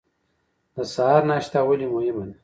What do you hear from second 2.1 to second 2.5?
ده؟